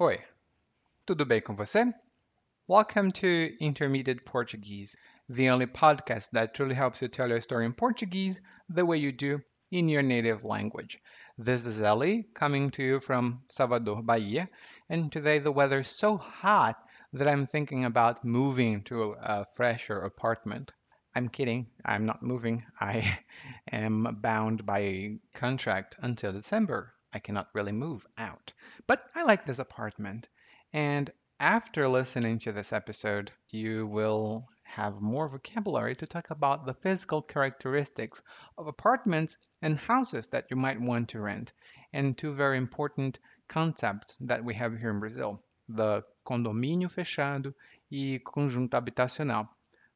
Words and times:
Oi, 0.00 0.16
tudo 1.04 1.26
bem 1.26 1.40
com 1.40 1.56
você? 1.56 1.92
Welcome 2.68 3.10
to 3.14 3.56
Intermediate 3.58 4.24
Portuguese, 4.24 4.96
the 5.28 5.50
only 5.50 5.66
podcast 5.66 6.30
that 6.30 6.54
truly 6.54 6.76
helps 6.76 7.02
you 7.02 7.08
tell 7.08 7.28
your 7.28 7.40
story 7.40 7.66
in 7.66 7.72
Portuguese 7.72 8.40
the 8.68 8.86
way 8.86 8.96
you 8.96 9.10
do 9.10 9.40
in 9.72 9.88
your 9.88 10.02
native 10.02 10.44
language. 10.44 11.00
This 11.36 11.66
is 11.66 11.82
Ellie 11.82 12.28
coming 12.32 12.70
to 12.70 12.82
you 12.84 13.00
from 13.00 13.42
Salvador, 13.48 14.00
Bahia, 14.00 14.48
and 14.88 15.10
today 15.10 15.40
the 15.40 15.50
weather 15.50 15.80
is 15.80 15.88
so 15.88 16.16
hot 16.16 16.76
that 17.12 17.26
I'm 17.26 17.48
thinking 17.48 17.84
about 17.84 18.24
moving 18.24 18.84
to 18.84 19.16
a 19.20 19.46
fresher 19.56 20.02
apartment. 20.02 20.70
I'm 21.16 21.28
kidding, 21.28 21.66
I'm 21.84 22.06
not 22.06 22.22
moving. 22.22 22.64
I 22.80 23.18
am 23.72 24.18
bound 24.20 24.64
by 24.64 25.18
contract 25.34 25.96
until 26.00 26.30
December. 26.30 26.94
I 27.12 27.18
cannot 27.18 27.48
really 27.54 27.72
move 27.72 28.06
out. 28.16 28.52
But 28.86 29.08
I 29.14 29.22
like 29.22 29.44
this 29.44 29.58
apartment. 29.58 30.28
And 30.72 31.10
after 31.40 31.88
listening 31.88 32.38
to 32.40 32.52
this 32.52 32.72
episode, 32.72 33.32
you 33.50 33.86
will 33.86 34.48
have 34.64 35.00
more 35.00 35.28
vocabulary 35.28 35.96
to 35.96 36.06
talk 36.06 36.30
about 36.30 36.66
the 36.66 36.74
physical 36.74 37.22
characteristics 37.22 38.20
of 38.58 38.66
apartments 38.66 39.36
and 39.62 39.78
houses 39.78 40.28
that 40.28 40.46
you 40.50 40.56
might 40.56 40.80
want 40.80 41.08
to 41.08 41.20
rent, 41.20 41.52
and 41.92 42.16
two 42.16 42.34
very 42.34 42.58
important 42.58 43.18
concepts 43.48 44.16
that 44.20 44.44
we 44.44 44.54
have 44.54 44.78
here 44.78 44.90
in 44.90 45.00
Brazil 45.00 45.42
the 45.68 46.02
condomínio 46.26 46.90
fechado 46.90 47.54
e 47.90 48.18
conjunto 48.18 48.80
habitacional. 48.80 49.48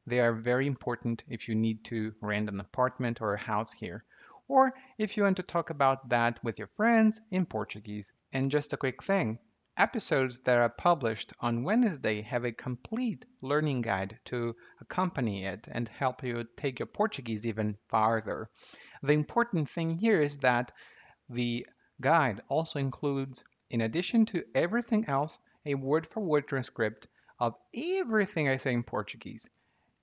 They 0.07 0.21
are 0.21 0.33
very 0.33 0.67
important 0.67 1.25
if 1.29 1.49
you 1.49 1.55
need 1.55 1.85
to 1.85 2.15
rent 2.21 2.49
an 2.49 2.61
apartment 2.61 3.21
or 3.23 3.35
a 3.35 3.39
house 3.39 3.73
here, 3.73 4.05
or 4.49 4.73
if 4.99 5.17
you 5.17 5.23
want 5.23 5.37
to 5.37 5.43
talk 5.43 5.71
about 5.71 6.09
that 6.09 6.43
with 6.43 6.59
your 6.59 6.69
friends 6.69 7.21
in 7.31 7.47
Portuguese. 7.47 8.13
And 8.33 8.51
just 8.51 8.73
a 8.73 8.77
quick 8.77 9.03
thing 9.03 9.39
episodes 9.79 10.41
that 10.41 10.59
are 10.59 10.69
published 10.69 11.33
on 11.41 11.65
Wednesday 11.65 12.21
have 12.21 12.45
a 12.45 12.53
complete 12.53 13.25
learning 13.41 13.81
guide 13.81 14.19
to 14.27 14.55
accompany 14.81 15.47
it 15.47 15.67
and 15.73 15.89
help 15.89 16.23
you 16.23 16.45
take 16.57 16.79
your 16.79 16.87
Portuguese 16.87 17.47
even 17.47 17.77
farther. 17.89 18.51
The 19.03 19.15
important 19.15 19.71
thing 19.71 19.97
here 19.97 20.21
is 20.21 20.37
that 20.39 20.73
the 21.31 21.67
guide 22.01 22.43
also 22.49 22.79
includes, 22.79 23.43
in 23.71 23.81
addition 23.81 24.27
to 24.27 24.45
everything 24.55 25.07
else, 25.07 25.39
a 25.65 25.75
word 25.75 26.07
for 26.07 26.21
word 26.21 26.47
transcript 26.47 27.07
of 27.39 27.55
everything 27.75 28.49
I 28.49 28.59
say 28.59 28.75
in 28.75 28.83
Portuguese. 28.83 29.49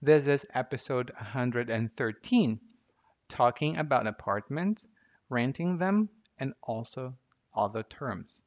This 0.00 0.28
is 0.28 0.46
episode 0.54 1.10
113, 1.18 2.60
talking 3.28 3.76
about 3.76 4.06
apartments, 4.06 4.86
renting 5.28 5.78
them, 5.78 6.08
and 6.38 6.54
also 6.62 7.14
other 7.52 7.82
terms. 7.82 8.42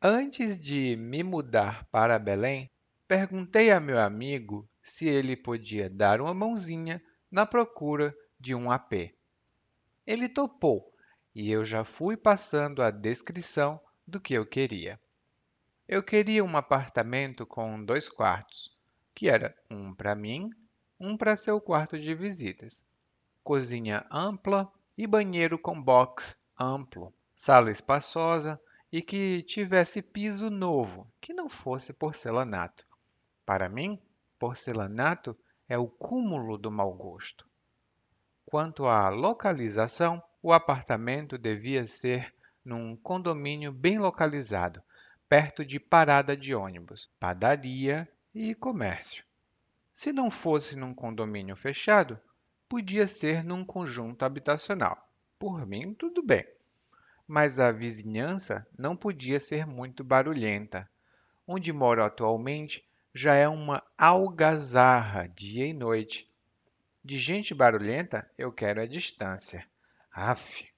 Antes 0.00 0.60
de 0.62 0.96
me 0.96 1.22
mudar 1.22 1.84
para 1.92 2.18
Belém, 2.18 2.70
perguntei 3.06 3.70
a 3.70 3.78
meu 3.78 3.98
amigo 3.98 4.66
se 4.82 5.06
ele 5.06 5.36
podia 5.36 5.90
dar 5.90 6.22
uma 6.22 6.32
mãozinha 6.32 7.02
na 7.30 7.44
procura 7.44 8.16
de 8.38 8.54
um 8.54 8.70
AP. 8.70 9.14
Ele 10.06 10.28
topou 10.28 10.92
e 11.34 11.50
eu 11.50 11.64
já 11.64 11.84
fui 11.84 12.16
passando 12.16 12.82
a 12.82 12.90
descrição 12.90 13.80
do 14.06 14.20
que 14.20 14.34
eu 14.34 14.46
queria. 14.46 15.00
Eu 15.86 16.02
queria 16.02 16.44
um 16.44 16.56
apartamento 16.56 17.46
com 17.46 17.84
dois 17.84 18.08
quartos, 18.08 18.76
que 19.14 19.28
era 19.28 19.54
um 19.70 19.94
para 19.94 20.14
mim, 20.14 20.50
um 20.98 21.16
para 21.16 21.36
seu 21.36 21.60
quarto 21.60 21.98
de 21.98 22.14
visitas, 22.14 22.84
cozinha 23.44 24.06
ampla 24.10 24.70
e 24.96 25.06
banheiro 25.06 25.58
com 25.58 25.80
box 25.80 26.38
amplo, 26.58 27.14
sala 27.36 27.70
espaçosa 27.70 28.60
e 28.90 29.00
que 29.00 29.42
tivesse 29.42 30.02
piso 30.02 30.50
novo, 30.50 31.10
que 31.20 31.32
não 31.32 31.48
fosse 31.48 31.92
porcelanato. 31.92 32.86
Para 33.46 33.68
mim, 33.68 34.00
porcelanato 34.38 35.38
é 35.68 35.76
o 35.76 35.86
cúmulo 35.86 36.56
do 36.56 36.70
mau 36.70 36.94
gosto. 36.94 37.46
Quanto 38.46 38.86
à 38.86 39.10
localização, 39.10 40.22
o 40.42 40.52
apartamento 40.52 41.36
devia 41.36 41.86
ser 41.86 42.34
num 42.64 42.96
condomínio 42.96 43.70
bem 43.70 43.98
localizado, 43.98 44.82
perto 45.28 45.64
de 45.64 45.78
parada 45.78 46.34
de 46.34 46.54
ônibus, 46.54 47.10
padaria 47.20 48.08
e 48.34 48.54
comércio. 48.54 49.24
Se 49.92 50.12
não 50.12 50.30
fosse 50.30 50.76
num 50.76 50.94
condomínio 50.94 51.54
fechado, 51.54 52.18
podia 52.66 53.06
ser 53.06 53.44
num 53.44 53.64
conjunto 53.64 54.24
habitacional. 54.24 55.10
Por 55.38 55.66
mim, 55.66 55.92
tudo 55.92 56.22
bem. 56.22 56.46
Mas 57.26 57.60
a 57.60 57.70
vizinhança 57.70 58.66
não 58.78 58.96
podia 58.96 59.38
ser 59.38 59.66
muito 59.66 60.02
barulhenta. 60.02 60.88
Onde 61.46 61.72
moro 61.72 62.02
atualmente 62.02 62.87
já 63.14 63.34
é 63.34 63.48
uma 63.48 63.82
algazarra 63.96 65.28
dia 65.28 65.66
e 65.66 65.72
noite. 65.72 66.30
De 67.04 67.18
gente 67.18 67.54
barulhenta, 67.54 68.30
eu 68.36 68.52
quero 68.52 68.80
a 68.80 68.86
distância. 68.86 69.66
Aff! 70.12 70.68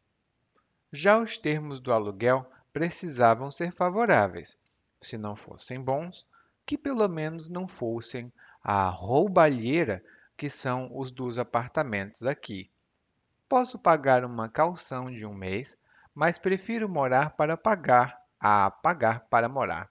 Já 0.93 1.19
os 1.19 1.37
termos 1.37 1.81
do 1.81 1.93
aluguel 1.93 2.51
precisavam 2.73 3.51
ser 3.51 3.73
favoráveis. 3.73 4.57
Se 5.01 5.17
não 5.17 5.35
fossem 5.35 5.81
bons, 5.81 6.27
que 6.65 6.79
pelo 6.79 7.09
menos 7.09 7.49
não 7.49 7.67
fossem 7.67 8.33
a 8.63 8.89
roubalheira 8.89 10.05
que 10.37 10.49
são 10.49 10.91
os 10.97 11.11
dos 11.11 11.39
apartamentos 11.39 12.25
aqui. 12.25 12.71
Posso 13.49 13.79
pagar 13.79 14.25
uma 14.25 14.49
calção 14.49 15.11
de 15.11 15.27
um 15.27 15.35
mês, 15.35 15.77
mas 16.15 16.39
prefiro 16.39 16.89
morar 16.89 17.31
para 17.31 17.57
pagar 17.57 18.21
a 18.39 18.71
pagar 18.71 19.27
para 19.29 19.49
morar. 19.49 19.91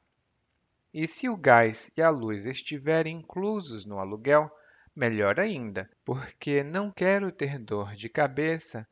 E 0.94 1.08
se 1.08 1.30
o 1.30 1.38
gás 1.38 1.92
e 1.96 2.02
a 2.02 2.10
luz 2.10 2.46
estiverem 2.46 3.18
inclusos 3.18 3.86
no 3.86 4.00
aluguel, 4.00 4.50
melhor 4.96 5.40
ainda, 5.40 5.90
porque 6.04 6.64
não 6.64 6.92
quero 6.92 7.32
ter 7.32 7.60
dor 7.60 7.96
de 7.96 8.10
cabeça 8.10 8.88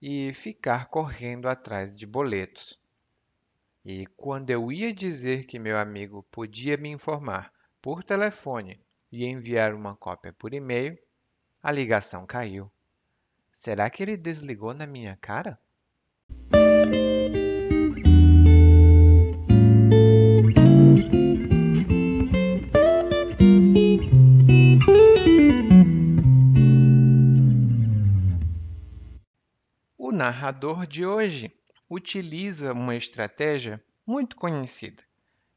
e 0.00 0.32
ficar 0.32 0.88
correndo 0.88 1.48
atrás 1.48 1.96
de 1.96 2.06
boletos. 2.06 2.80
E 3.84 4.06
quando 4.16 4.50
eu 4.50 4.70
ia 4.70 4.94
dizer 4.94 5.44
que 5.44 5.58
meu 5.58 5.76
amigo 5.76 6.22
podia 6.30 6.76
me 6.76 6.88
informar 6.88 7.52
por 7.82 8.04
telefone 8.04 8.80
e 9.10 9.26
enviar 9.26 9.74
uma 9.74 9.96
cópia 9.96 10.32
por 10.32 10.54
e-mail, 10.54 10.96
a 11.62 11.72
ligação 11.72 12.24
caiu. 12.26 12.70
Será 13.52 13.90
que 13.90 14.02
ele 14.02 14.16
desligou 14.16 14.72
na 14.72 14.86
minha 14.86 15.16
cara? 15.20 15.58
Narrador 30.24 30.86
de 30.86 31.04
hoje 31.04 31.52
utiliza 31.86 32.72
uma 32.72 32.96
estratégia 32.96 33.84
muito 34.06 34.36
conhecida, 34.36 35.02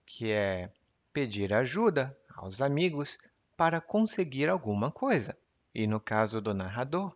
que 0.05 0.29
é 0.29 0.69
pedir 1.13 1.53
ajuda 1.53 2.17
aos 2.35 2.61
amigos 2.61 3.17
para 3.55 3.79
conseguir 3.79 4.49
alguma 4.49 4.91
coisa. 4.91 5.37
E 5.73 5.87
no 5.87 6.01
caso 6.01 6.41
do 6.41 6.53
narrador, 6.53 7.15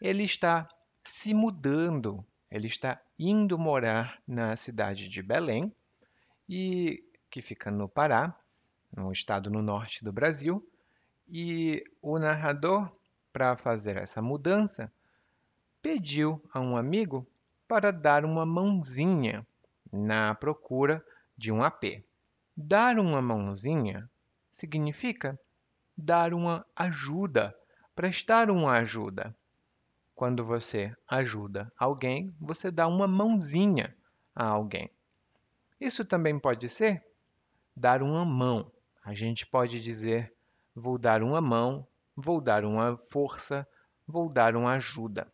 ele 0.00 0.24
está 0.24 0.66
se 1.04 1.34
mudando, 1.34 2.24
ele 2.50 2.66
está 2.66 2.98
indo 3.18 3.58
morar 3.58 4.18
na 4.26 4.56
cidade 4.56 5.06
de 5.06 5.22
Belém, 5.22 5.70
e 6.48 7.04
que 7.28 7.42
fica 7.42 7.70
no 7.70 7.90
Pará, 7.90 8.34
um 8.96 9.12
estado 9.12 9.50
no 9.50 9.60
norte 9.60 10.02
do 10.02 10.10
Brasil, 10.10 10.66
e 11.28 11.84
o 12.00 12.18
narrador, 12.18 12.90
para 13.34 13.54
fazer 13.54 13.98
essa 13.98 14.22
mudança, 14.22 14.90
pediu 15.86 16.42
a 16.52 16.58
um 16.58 16.76
amigo 16.76 17.24
para 17.68 17.92
dar 17.92 18.24
uma 18.24 18.44
mãozinha 18.44 19.46
na 19.92 20.34
procura 20.34 21.00
de 21.38 21.52
um 21.52 21.62
AP. 21.62 22.02
Dar 22.56 22.98
uma 22.98 23.22
mãozinha 23.22 24.10
significa 24.50 25.38
dar 25.96 26.34
uma 26.34 26.66
ajuda, 26.74 27.56
prestar 27.94 28.50
uma 28.50 28.72
ajuda. 28.78 29.32
Quando 30.12 30.44
você 30.44 30.92
ajuda 31.06 31.72
alguém, 31.78 32.34
você 32.40 32.68
dá 32.68 32.88
uma 32.88 33.06
mãozinha 33.06 33.96
a 34.34 34.44
alguém. 34.44 34.90
Isso 35.80 36.04
também 36.04 36.36
pode 36.36 36.68
ser 36.68 37.06
dar 37.76 38.02
uma 38.02 38.24
mão. 38.24 38.72
A 39.04 39.14
gente 39.14 39.46
pode 39.46 39.80
dizer 39.80 40.34
vou 40.74 40.98
dar 40.98 41.22
uma 41.22 41.40
mão, 41.40 41.86
vou 42.16 42.40
dar 42.40 42.64
uma 42.64 42.96
força, 42.96 43.64
vou 44.04 44.28
dar 44.28 44.56
uma 44.56 44.72
ajuda. 44.72 45.32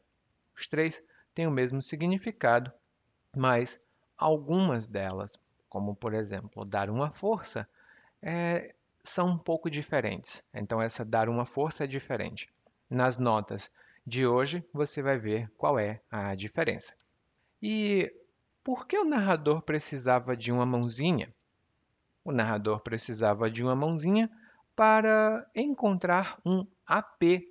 Três 0.69 1.03
têm 1.35 1.47
o 1.47 1.51
mesmo 1.51 1.83
significado, 1.83 2.73
mas 3.37 3.81
algumas 4.17 4.87
delas, 4.87 5.39
como 5.69 5.95
por 5.95 6.15
exemplo 6.15 6.65
dar 6.65 6.91
uma 6.91 7.11
força, 7.11 7.69
é, 8.21 8.75
são 9.03 9.29
um 9.29 9.39
pouco 9.39 9.71
diferentes. 9.71 10.45
Então, 10.55 10.81
essa 10.81 11.05
dar 11.05 11.29
uma 11.29 11.45
força 11.45 11.85
é 11.85 11.87
diferente. 11.87 12.49
Nas 12.89 13.19
notas 13.19 13.71
de 14.07 14.27
hoje, 14.27 14.65
você 14.73 15.03
vai 15.03 15.19
ver 15.19 15.51
qual 15.57 15.79
é 15.79 16.01
a 16.11 16.35
diferença. 16.35 16.95
E 17.61 18.13
por 18.63 18.87
que 18.87 18.99
o 18.99 19.05
narrador 19.05 19.63
precisava 19.63 20.37
de 20.37 20.53
uma 20.53 20.67
mãozinha? 20.67 21.35
O 22.25 22.31
narrador 22.31 22.81
precisava 22.81 23.51
de 23.51 23.63
uma 23.63 23.75
mãozinha 23.75 24.31
para 24.77 25.49
encontrar 25.55 26.41
um 26.45 26.67
AP. 26.87 27.49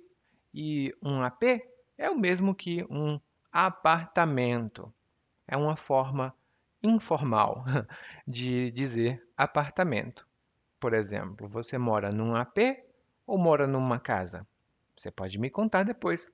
E 0.54 0.94
um 1.02 1.22
AP 1.22 1.42
é 1.96 2.10
o 2.10 2.18
mesmo 2.18 2.54
que 2.54 2.84
um 2.90 3.20
apartamento. 3.50 4.92
É 5.46 5.56
uma 5.56 5.76
forma 5.76 6.34
informal 6.82 7.64
de 8.26 8.70
dizer 8.70 9.26
apartamento. 9.36 10.26
Por 10.80 10.94
exemplo, 10.94 11.46
você 11.46 11.78
mora 11.78 12.10
num 12.10 12.34
AP 12.34 12.58
ou 13.26 13.38
mora 13.38 13.66
numa 13.66 14.00
casa? 14.00 14.46
Você 14.96 15.10
pode 15.10 15.38
me 15.38 15.50
contar 15.50 15.84
depois. 15.84 16.32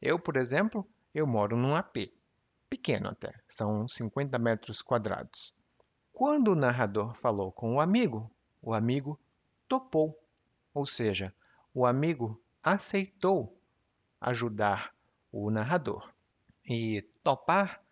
Eu, 0.00 0.18
por 0.18 0.36
exemplo, 0.36 0.86
eu 1.14 1.26
moro 1.26 1.56
num 1.56 1.74
AP. 1.74 2.12
Pequeno 2.68 3.08
até, 3.08 3.32
são 3.48 3.86
50 3.86 4.38
metros 4.38 4.82
quadrados. 4.82 5.54
Quando 6.12 6.52
o 6.52 6.56
narrador 6.56 7.14
falou 7.14 7.52
com 7.52 7.74
o 7.74 7.80
amigo, 7.80 8.30
o 8.60 8.74
amigo 8.74 9.18
topou, 9.68 10.18
ou 10.74 10.84
seja, 10.84 11.32
o 11.72 11.86
amigo 11.86 12.40
aceitou 12.62 13.56
ajudar 14.20 14.95
o 15.44 15.50
narrador. 15.50 16.10
E 16.64 17.02
topar 17.22 17.82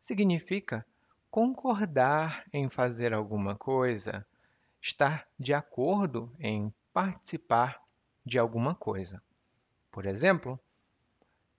significa 0.00 0.84
concordar 1.30 2.44
em 2.52 2.68
fazer 2.68 3.14
alguma 3.14 3.56
coisa, 3.56 4.26
estar 4.80 5.26
de 5.38 5.54
acordo 5.54 6.30
em 6.38 6.72
participar 6.92 7.80
de 8.24 8.38
alguma 8.38 8.74
coisa. 8.74 9.22
Por 9.90 10.04
exemplo, 10.04 10.60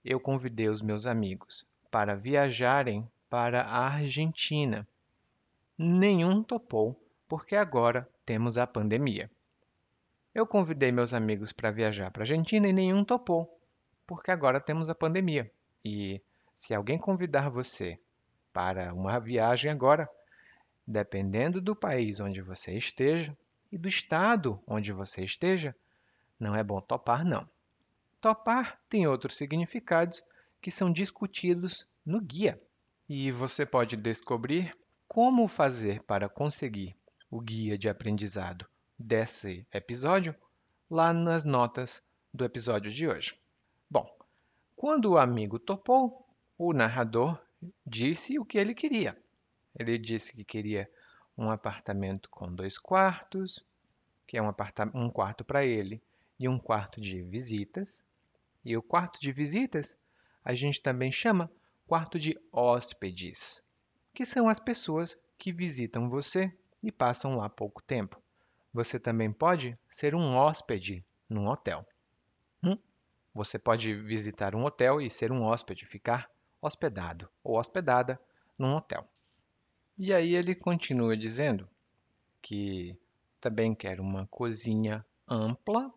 eu 0.05 0.19
convidei 0.19 0.69
os 0.69 0.81
meus 0.81 1.05
amigos 1.05 1.65
para 1.89 2.15
viajarem 2.15 3.09
para 3.29 3.61
a 3.63 3.87
Argentina 3.87 4.87
nenhum 5.75 6.43
topou, 6.43 6.99
porque 7.27 7.55
agora 7.55 8.07
temos 8.25 8.57
a 8.57 8.67
pandemia. 8.67 9.31
Eu 10.33 10.45
convidei 10.45 10.91
meus 10.91 11.13
amigos 11.13 11.51
para 11.51 11.71
viajar 11.71 12.11
para 12.11 12.21
a 12.21 12.23
Argentina 12.23 12.67
e 12.67 12.73
nenhum 12.73 13.03
topou, 13.03 13.59
porque 14.05 14.31
agora 14.31 14.59
temos 14.59 14.89
a 14.89 14.95
pandemia. 14.95 15.51
E 15.83 16.21
se 16.55 16.73
alguém 16.73 16.97
convidar 16.97 17.49
você 17.49 17.99
para 18.51 18.93
uma 18.93 19.19
viagem 19.19 19.71
agora, 19.71 20.09
dependendo 20.85 21.59
do 21.59 21.75
país 21.75 22.19
onde 22.19 22.41
você 22.41 22.73
esteja 22.73 23.35
e 23.71 23.77
do 23.77 23.87
estado 23.87 24.61
onde 24.67 24.91
você 24.91 25.23
esteja, 25.23 25.75
não 26.39 26.55
é 26.55 26.63
bom 26.63 26.79
topar, 26.79 27.25
não. 27.25 27.49
Topar 28.21 28.79
tem 28.87 29.07
outros 29.07 29.35
significados 29.35 30.23
que 30.61 30.71
são 30.71 30.91
discutidos 30.91 31.87
no 32.05 32.21
guia. 32.21 32.61
E 33.09 33.31
você 33.31 33.65
pode 33.65 33.97
descobrir 33.97 34.75
como 35.07 35.47
fazer 35.47 36.01
para 36.03 36.29
conseguir 36.29 36.95
o 37.29 37.41
guia 37.41 37.77
de 37.77 37.89
aprendizado 37.89 38.65
desse 38.97 39.67
episódio 39.73 40.35
lá 40.89 41.11
nas 41.11 41.43
notas 41.43 42.01
do 42.33 42.45
episódio 42.45 42.91
de 42.91 43.07
hoje. 43.07 43.42
Bom, 43.89 44.09
quando 44.75 45.11
o 45.11 45.17
amigo 45.17 45.59
topou, 45.59 46.27
o 46.57 46.73
narrador 46.73 47.41
disse 47.85 48.39
o 48.39 48.45
que 48.45 48.57
ele 48.57 48.73
queria. 48.73 49.17
Ele 49.77 49.97
disse 49.97 50.33
que 50.33 50.43
queria 50.43 50.89
um 51.37 51.49
apartamento 51.49 52.29
com 52.29 52.53
dois 52.53 52.77
quartos, 52.77 53.65
que 54.27 54.37
é 54.37 54.41
um, 54.41 54.53
um 54.93 55.09
quarto 55.09 55.43
para 55.43 55.65
ele 55.65 56.01
e 56.39 56.47
um 56.47 56.59
quarto 56.59 57.01
de 57.01 57.21
visitas. 57.21 58.03
E 58.63 58.77
o 58.77 58.81
quarto 58.81 59.19
de 59.19 59.31
visitas 59.31 59.97
a 60.43 60.53
gente 60.53 60.81
também 60.81 61.11
chama 61.11 61.51
quarto 61.87 62.19
de 62.19 62.37
hóspedes 62.51 63.63
que 64.13 64.25
são 64.25 64.47
as 64.47 64.59
pessoas 64.59 65.17
que 65.37 65.51
visitam 65.51 66.07
você 66.07 66.55
e 66.81 66.91
passam 66.91 67.35
lá 67.35 67.49
pouco 67.49 67.81
tempo. 67.81 68.21
Você 68.71 68.99
também 68.99 69.31
pode 69.31 69.77
ser 69.89 70.13
um 70.13 70.35
hóspede 70.35 71.03
num 71.27 71.47
hotel. 71.47 71.85
Você 73.33 73.57
pode 73.57 73.93
visitar 73.93 74.55
um 74.55 74.63
hotel 74.63 75.01
e 75.01 75.09
ser 75.09 75.31
um 75.31 75.43
hóspede, 75.43 75.85
ficar 75.85 76.29
hospedado 76.61 77.29
ou 77.43 77.57
hospedada 77.57 78.19
num 78.57 78.75
hotel. 78.75 79.07
E 79.97 80.13
aí 80.13 80.35
ele 80.35 80.55
continua 80.55 81.17
dizendo 81.17 81.67
que 82.41 82.97
também 83.39 83.73
quer 83.73 83.99
uma 83.99 84.27
cozinha 84.27 85.05
ampla, 85.27 85.91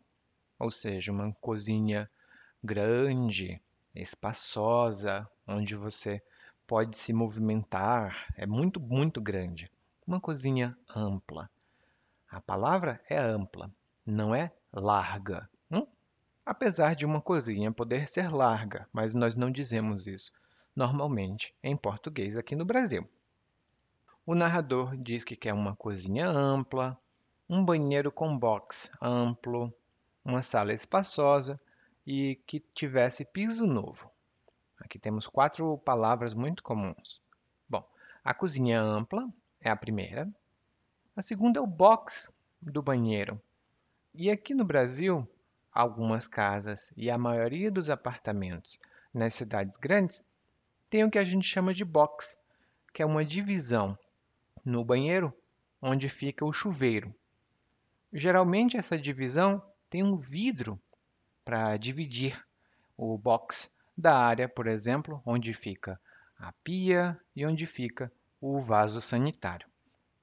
ou 0.58 0.70
seja, 0.70 1.12
uma 1.12 1.32
cozinha 1.34 2.08
grande, 2.62 3.60
espaçosa, 3.94 5.28
onde 5.46 5.74
você 5.74 6.22
pode 6.66 6.96
se 6.96 7.12
movimentar, 7.12 8.26
é 8.36 8.46
muito, 8.46 8.80
muito 8.80 9.20
grande. 9.20 9.70
Uma 10.06 10.20
cozinha 10.20 10.76
ampla. 10.94 11.48
A 12.28 12.40
palavra 12.40 13.00
é 13.08 13.18
ampla, 13.18 13.70
não 14.04 14.34
é 14.34 14.52
larga. 14.72 15.48
Apesar 16.46 16.94
de 16.94 17.04
uma 17.04 17.20
cozinha 17.20 17.72
poder 17.72 18.06
ser 18.06 18.32
larga, 18.32 18.88
mas 18.92 19.12
nós 19.12 19.34
não 19.34 19.50
dizemos 19.50 20.06
isso 20.06 20.32
normalmente 20.76 21.52
em 21.60 21.76
português 21.76 22.36
aqui 22.36 22.54
no 22.54 22.64
Brasil. 22.64 23.04
O 24.24 24.32
narrador 24.32 24.96
diz 24.96 25.24
que 25.24 25.34
quer 25.34 25.52
uma 25.52 25.74
cozinha 25.74 26.28
ampla, 26.28 26.96
um 27.50 27.64
banheiro 27.64 28.12
com 28.12 28.38
box 28.38 28.92
amplo, 29.02 29.74
uma 30.24 30.40
sala 30.40 30.72
espaçosa 30.72 31.58
e 32.06 32.40
que 32.46 32.60
tivesse 32.72 33.24
piso 33.24 33.66
novo. 33.66 34.08
Aqui 34.78 35.00
temos 35.00 35.26
quatro 35.26 35.76
palavras 35.78 36.32
muito 36.32 36.62
comuns. 36.62 37.20
Bom, 37.68 37.84
a 38.24 38.32
cozinha 38.32 38.80
ampla 38.80 39.28
é 39.60 39.68
a 39.68 39.74
primeira. 39.74 40.32
A 41.16 41.22
segunda 41.22 41.58
é 41.58 41.62
o 41.62 41.66
box 41.66 42.32
do 42.62 42.80
banheiro. 42.80 43.42
E 44.14 44.30
aqui 44.30 44.54
no 44.54 44.64
Brasil, 44.64 45.28
algumas 45.76 46.26
casas 46.26 46.90
e 46.96 47.10
a 47.10 47.18
maioria 47.18 47.70
dos 47.70 47.90
apartamentos 47.90 48.78
nas 49.12 49.34
cidades 49.34 49.76
grandes 49.76 50.24
tem 50.88 51.04
o 51.04 51.10
que 51.10 51.18
a 51.18 51.24
gente 51.24 51.46
chama 51.46 51.74
de 51.74 51.84
box, 51.84 52.38
que 52.94 53.02
é 53.02 53.06
uma 53.06 53.22
divisão 53.22 53.98
no 54.64 54.82
banheiro 54.82 55.36
onde 55.82 56.08
fica 56.08 56.46
o 56.46 56.52
chuveiro. 56.52 57.14
Geralmente 58.10 58.78
essa 58.78 58.96
divisão 58.96 59.62
tem 59.90 60.02
um 60.02 60.16
vidro 60.16 60.80
para 61.44 61.76
dividir 61.76 62.42
o 62.96 63.18
box 63.18 63.70
da 63.98 64.16
área, 64.16 64.48
por 64.48 64.66
exemplo, 64.66 65.20
onde 65.26 65.52
fica 65.52 66.00
a 66.38 66.52
pia 66.64 67.20
e 67.34 67.44
onde 67.44 67.66
fica 67.66 68.10
o 68.40 68.62
vaso 68.62 69.02
sanitário. 69.02 69.68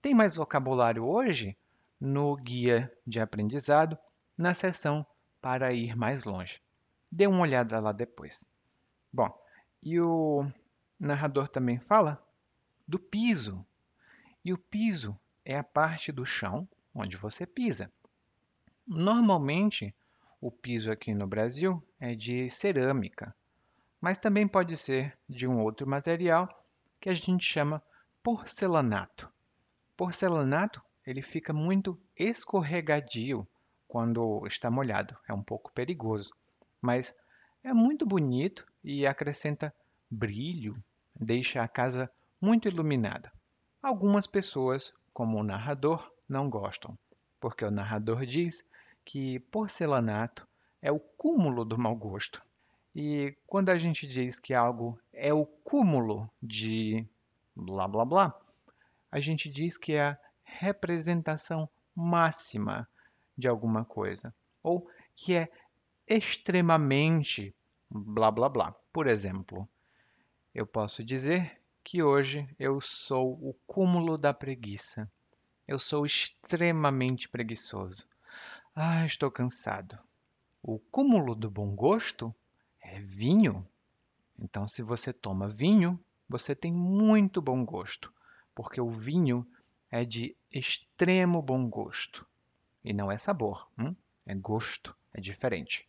Tem 0.01 0.15
mais 0.15 0.35
vocabulário 0.35 1.05
hoje 1.05 1.55
no 2.01 2.35
guia 2.37 2.91
de 3.05 3.19
aprendizado, 3.19 3.95
na 4.35 4.55
seção 4.55 5.05
para 5.43 5.73
ir 5.73 5.93
mais 5.93 6.23
longe. 6.23 6.61
Dê 7.11 7.27
uma 7.27 7.41
olhada 7.41 7.77
lá 7.81 7.91
depois. 7.91 8.45
Bom, 9.11 9.29
e 9.83 9.99
o 9.99 10.49
narrador 10.97 11.49
também 11.49 11.77
fala 11.79 12.25
do 12.87 12.97
piso. 12.97 13.65
E 14.45 14.53
o 14.53 14.57
piso 14.57 15.19
é 15.43 15.57
a 15.57 15.63
parte 15.63 16.13
do 16.13 16.25
chão 16.25 16.65
onde 16.95 17.17
você 17.17 17.45
pisa. 17.45 17.91
Normalmente, 18.87 19.93
o 20.39 20.49
piso 20.49 20.89
aqui 20.89 21.13
no 21.13 21.27
Brasil 21.27 21.85
é 21.99 22.15
de 22.15 22.49
cerâmica, 22.49 23.35
mas 23.99 24.17
também 24.17 24.47
pode 24.47 24.77
ser 24.77 25.17
de 25.27 25.45
um 25.45 25.59
outro 25.59 25.85
material 25.85 26.47
que 27.01 27.09
a 27.09 27.13
gente 27.13 27.43
chama 27.43 27.83
porcelanato. 28.23 29.29
Porcelanato 29.97 30.81
ele 31.05 31.21
fica 31.21 31.51
muito 31.51 32.01
escorregadio 32.15 33.45
quando 33.93 34.43
está 34.47 34.71
molhado, 34.71 35.15
é 35.29 35.33
um 35.35 35.43
pouco 35.43 35.71
perigoso, 35.71 36.33
mas 36.81 37.15
é 37.63 37.71
muito 37.71 38.07
bonito 38.07 38.65
e 38.83 39.05
acrescenta 39.05 39.71
brilho, 40.09 40.83
deixa 41.15 41.61
a 41.61 41.67
casa 41.67 42.11
muito 42.41 42.67
iluminada. 42.67 43.31
algumas 43.83 44.25
pessoas, 44.25 44.91
como 45.13 45.37
o 45.37 45.43
narrador, 45.43 46.11
não 46.27 46.49
gostam, 46.49 46.97
porque 47.39 47.63
o 47.63 47.69
narrador 47.69 48.25
diz 48.25 48.65
que 49.05 49.39
porcelanato 49.51 50.47
é 50.81 50.91
o 50.91 50.99
cúmulo 50.99 51.63
do 51.63 51.77
mau 51.77 51.95
gosto. 51.95 52.41
E 52.95 53.37
quando 53.45 53.69
a 53.69 53.77
gente 53.77 54.07
diz 54.07 54.39
que 54.39 54.55
algo 54.55 54.99
é 55.13 55.31
o 55.31 55.45
cúmulo 55.45 56.27
de 56.41 57.07
blá 57.55 57.87
blá 57.87 58.05
blá, 58.05 58.41
a 59.11 59.19
gente 59.19 59.51
diz 59.51 59.77
que 59.77 59.93
é 59.93 60.01
a 60.01 60.17
representação 60.43 61.69
máxima 61.95 62.87
de 63.37 63.47
alguma 63.47 63.83
coisa, 63.85 64.33
ou 64.61 64.89
que 65.15 65.35
é 65.35 65.49
extremamente 66.07 67.55
blá 67.89 68.31
blá 68.31 68.49
blá. 68.49 68.71
Por 68.91 69.07
exemplo, 69.07 69.67
eu 70.53 70.65
posso 70.65 71.03
dizer 71.03 71.59
que 71.83 72.01
hoje 72.01 72.47
eu 72.57 72.79
sou 72.79 73.33
o 73.33 73.53
cúmulo 73.67 74.17
da 74.17 74.33
preguiça. 74.33 75.11
Eu 75.67 75.79
sou 75.79 76.05
extremamente 76.05 77.27
preguiçoso. 77.27 78.07
Ah, 78.75 79.05
estou 79.05 79.29
cansado. 79.29 79.97
O 80.61 80.79
cúmulo 80.79 81.35
do 81.35 81.49
bom 81.49 81.75
gosto 81.75 82.33
é 82.81 82.99
vinho. 82.99 83.67
Então, 84.39 84.67
se 84.67 84.81
você 84.81 85.13
toma 85.13 85.47
vinho, 85.47 85.99
você 86.27 86.55
tem 86.55 86.71
muito 86.71 87.41
bom 87.41 87.63
gosto, 87.63 88.11
porque 88.55 88.81
o 88.81 88.89
vinho 88.89 89.45
é 89.91 90.03
de 90.03 90.35
extremo 90.51 91.41
bom 91.41 91.69
gosto. 91.69 92.25
E 92.83 92.93
não 92.93 93.11
é 93.11 93.17
sabor, 93.17 93.69
hum? 93.77 93.95
é 94.25 94.35
gosto, 94.35 94.95
é 95.13 95.21
diferente. 95.21 95.87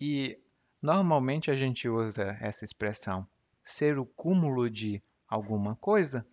E 0.00 0.38
normalmente 0.82 1.50
a 1.50 1.54
gente 1.54 1.88
usa 1.88 2.36
essa 2.40 2.64
expressão 2.64 3.26
ser 3.62 3.98
o 3.98 4.04
cúmulo 4.04 4.68
de 4.68 5.02
alguma 5.28 5.74
coisa 5.76 6.26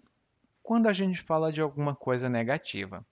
quando 0.61 0.87
a 0.87 0.93
gente 0.93 1.21
fala 1.21 1.51
de 1.51 1.61
alguma 1.61 1.95
coisa 1.95 2.29
negativa. 2.29 3.05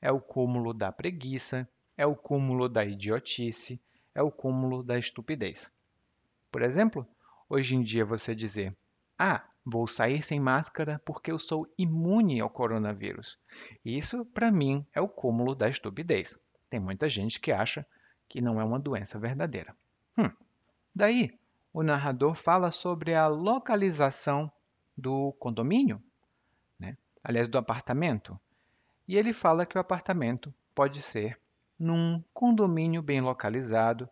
É 0.00 0.10
o 0.10 0.20
cúmulo 0.20 0.72
da 0.72 0.90
preguiça, 0.90 1.68
é 1.96 2.06
o 2.06 2.16
cúmulo 2.16 2.68
da 2.68 2.84
idiotice, 2.84 3.80
é 4.14 4.22
o 4.22 4.30
cúmulo 4.30 4.82
da 4.82 4.98
estupidez. 4.98 5.72
Por 6.50 6.62
exemplo, 6.62 7.06
hoje 7.48 7.76
em 7.76 7.82
dia 7.82 8.04
você 8.04 8.34
dizer: 8.34 8.74
Ah, 9.18 9.44
vou 9.70 9.86
sair 9.86 10.22
sem 10.22 10.40
máscara 10.40 11.00
porque 11.04 11.30
eu 11.30 11.38
sou 11.38 11.72
imune 11.78 12.40
ao 12.40 12.50
coronavírus. 12.50 13.38
Isso, 13.84 14.24
para 14.26 14.50
mim, 14.50 14.84
é 14.92 15.00
o 15.00 15.08
cúmulo 15.08 15.54
da 15.54 15.68
estupidez. 15.68 16.38
Tem 16.68 16.80
muita 16.80 17.08
gente 17.08 17.38
que 17.40 17.52
acha 17.52 17.86
que 18.28 18.40
não 18.40 18.60
é 18.60 18.64
uma 18.64 18.78
doença 18.78 19.18
verdadeira. 19.18 19.74
Hum. 20.18 20.30
Daí, 20.94 21.38
o 21.72 21.82
narrador 21.82 22.34
fala 22.34 22.70
sobre 22.70 23.14
a 23.14 23.28
localização 23.28 24.50
do 24.96 25.32
condomínio, 25.38 26.02
né? 26.78 26.96
aliás, 27.22 27.48
do 27.48 27.56
apartamento. 27.56 28.38
E 29.06 29.16
ele 29.16 29.32
fala 29.32 29.64
que 29.64 29.78
o 29.78 29.80
apartamento 29.80 30.52
pode 30.74 31.00
ser 31.00 31.40
num 31.78 32.22
condomínio 32.34 33.00
bem 33.02 33.20
localizado, 33.20 34.08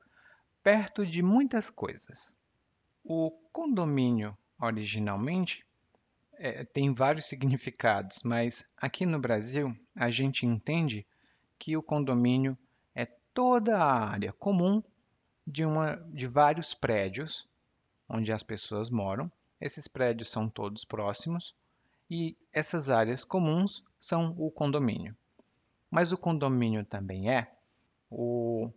perto 0.62 1.04
de 1.04 1.22
muitas 1.22 1.68
coisas. 1.68 2.32
O 3.04 3.30
condomínio, 3.52 4.36
originalmente, 4.60 5.64
é, 6.34 6.64
tem 6.64 6.92
vários 6.92 7.26
significados, 7.26 8.20
mas 8.22 8.64
aqui 8.76 9.04
no 9.04 9.18
Brasil 9.18 9.76
a 9.94 10.10
gente 10.10 10.46
entende 10.46 11.06
que 11.58 11.76
o 11.76 11.82
condomínio 11.82 12.56
é 12.94 13.04
toda 13.34 13.76
a 13.78 14.08
área 14.10 14.32
comum 14.32 14.82
de, 15.46 15.64
uma, 15.64 15.96
de 16.12 16.26
vários 16.26 16.74
prédios 16.74 17.48
onde 18.08 18.32
as 18.32 18.42
pessoas 18.42 18.88
moram. 18.88 19.30
Esses 19.60 19.88
prédios 19.88 20.28
são 20.28 20.48
todos 20.48 20.84
próximos 20.84 21.54
e 22.08 22.38
essas 22.52 22.88
áreas 22.88 23.24
comuns 23.24 23.84
são 23.98 24.34
o 24.38 24.50
condomínio. 24.50 25.16
Mas 25.90 26.12
o 26.12 26.18
condomínio 26.18 26.84
também 26.84 27.30
é 27.30 27.52
o 28.10 28.70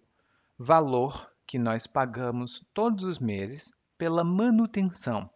valor 0.58 1.32
que 1.46 1.60
nós 1.60 1.86
pagamos 1.86 2.66
todos 2.74 3.04
os 3.04 3.20
meses 3.20 3.72
pela 3.98 4.24
manutenção 4.24 5.30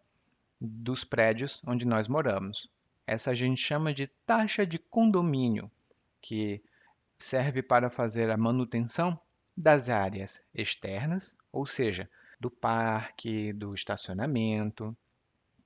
dos 0.65 1.03
prédios 1.03 1.61
onde 1.65 1.85
nós 1.85 2.07
moramos. 2.07 2.69
Essa 3.07 3.31
a 3.31 3.35
gente 3.35 3.61
chama 3.61 3.93
de 3.93 4.07
taxa 4.25 4.65
de 4.65 4.79
condomínio, 4.79 5.69
que 6.21 6.61
serve 7.17 7.61
para 7.61 7.89
fazer 7.89 8.29
a 8.29 8.37
manutenção 8.37 9.19
das 9.55 9.89
áreas 9.89 10.43
externas, 10.53 11.35
ou 11.51 11.65
seja, 11.65 12.09
do 12.39 12.49
parque, 12.49 13.53
do 13.53 13.73
estacionamento, 13.73 14.95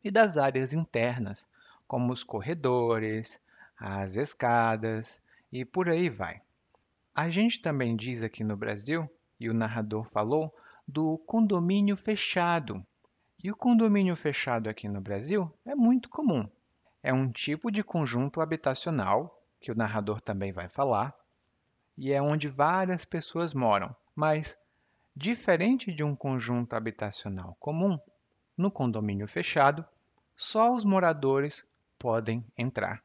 e 0.03 0.11
das 0.11 0.37
áreas 0.37 0.73
internas, 0.73 1.47
como 1.87 2.13
os 2.13 2.23
corredores, 2.23 3.39
as 3.77 4.15
escadas 4.15 5.21
e 5.51 5.65
por 5.65 5.89
aí 5.89 6.09
vai. 6.09 6.41
A 7.15 7.29
gente 7.29 7.61
também 7.61 7.95
diz 7.95 8.23
aqui 8.23 8.43
no 8.43 8.55
Brasil, 8.55 9.09
e 9.39 9.49
o 9.49 9.53
narrador 9.53 10.05
falou, 10.05 10.55
do 10.87 11.17
condomínio 11.19 11.95
fechado. 11.95 12.85
E 13.41 13.49
o 13.49 13.55
condomínio 13.55 14.17
fechado 14.17 14.69
aqui 14.69 14.89
no 14.89 14.99
Brasil 14.99 15.49
é 15.63 15.73
muito 15.73 16.09
comum. 16.09 16.45
É 17.01 17.13
um 17.13 17.31
tipo 17.31 17.71
de 17.71 17.81
conjunto 17.81 18.41
habitacional, 18.41 19.41
que 19.61 19.71
o 19.71 19.75
narrador 19.75 20.19
também 20.19 20.51
vai 20.51 20.67
falar, 20.67 21.17
e 21.97 22.11
é 22.11 22.21
onde 22.21 22.49
várias 22.49 23.05
pessoas 23.05 23.53
moram. 23.53 23.95
Mas, 24.13 24.59
diferente 25.15 25.89
de 25.93 26.03
um 26.03 26.17
conjunto 26.17 26.73
habitacional 26.73 27.55
comum, 27.61 27.97
no 28.57 28.69
condomínio 28.69 29.25
fechado, 29.25 29.85
só 30.35 30.73
os 30.73 30.83
moradores 30.83 31.65
podem 31.97 32.45
entrar. 32.57 33.01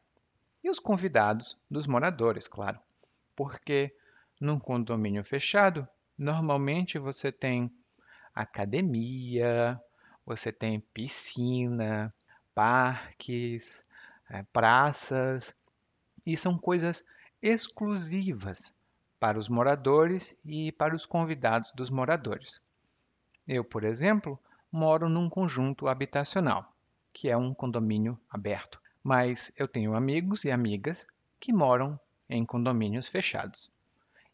E 0.64 0.68
os 0.68 0.80
convidados 0.80 1.56
dos 1.70 1.86
moradores, 1.86 2.48
claro. 2.48 2.80
Porque 3.36 3.94
num 4.40 4.58
condomínio 4.58 5.22
fechado, 5.22 5.86
normalmente 6.18 6.98
você 6.98 7.30
tem 7.30 7.70
academia, 8.34 9.80
você 10.26 10.52
tem 10.52 10.80
piscina, 10.80 12.12
parques, 12.54 13.82
é, 14.30 14.42
praças, 14.52 15.54
e 16.24 16.36
são 16.36 16.56
coisas 16.56 17.04
exclusivas 17.42 18.72
para 19.20 19.38
os 19.38 19.48
moradores 19.48 20.36
e 20.44 20.72
para 20.72 20.94
os 20.94 21.04
convidados 21.04 21.72
dos 21.72 21.90
moradores. 21.90 22.60
Eu, 23.46 23.64
por 23.64 23.84
exemplo, 23.84 24.38
moro 24.72 25.08
num 25.08 25.28
conjunto 25.28 25.88
habitacional, 25.88 26.74
que 27.12 27.28
é 27.28 27.36
um 27.36 27.52
condomínio 27.52 28.18
aberto, 28.30 28.80
mas 29.02 29.52
eu 29.56 29.68
tenho 29.68 29.94
amigos 29.94 30.44
e 30.44 30.50
amigas 30.50 31.06
que 31.38 31.52
moram 31.52 32.00
em 32.28 32.44
condomínios 32.44 33.06
fechados. 33.06 33.70